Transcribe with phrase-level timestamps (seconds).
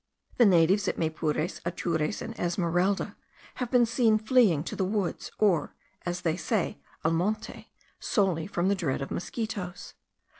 [0.37, 3.15] The natives at Maypures, Atures, and Esmeralda,
[3.61, 5.75] have been seen fleeing to the woods, or,
[6.07, 9.93] as they say, al monte, solely from the dread of mosquitos.